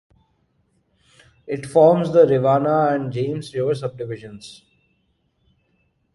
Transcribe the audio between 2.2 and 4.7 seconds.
Rivanna and James River subdivisions.